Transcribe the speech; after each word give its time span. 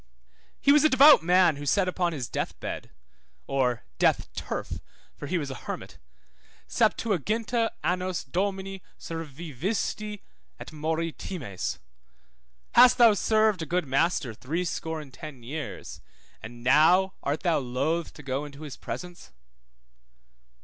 He 0.59 0.71
was 0.71 0.83
a 0.83 0.89
devout 0.89 1.21
man 1.21 1.57
who 1.57 1.65
said 1.67 1.87
upon 1.87 2.11
his 2.11 2.27
death 2.27 2.59
bed, 2.59 2.89
or 3.45 3.83
death 3.99 4.33
turf 4.33 4.79
(for 5.15 5.27
he 5.27 5.37
was 5.37 5.51
a 5.51 5.61
hermit), 5.69 5.99
Septuaginta 6.67 7.69
annos 7.83 8.23
Domino 8.23 8.79
servivisti, 8.99 10.21
et 10.59 10.71
mori 10.71 11.11
times? 11.11 11.77
Hast 12.71 12.97
thou 12.97 13.13
served 13.13 13.61
a 13.61 13.67
good 13.67 13.85
master 13.85 14.33
threescore 14.33 14.99
and 15.01 15.13
ten 15.13 15.43
years, 15.43 16.01
and 16.41 16.63
now 16.63 17.13
art 17.21 17.43
thou 17.43 17.59
loth 17.59 18.11
to 18.15 18.23
go 18.23 18.43
into 18.43 18.63
his 18.63 18.77
presence? 18.77 19.31